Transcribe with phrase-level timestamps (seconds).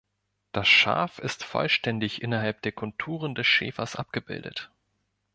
[0.51, 4.71] Das Schaf ist vollständig innerhalb der Konturen des Schäfers abgebildet.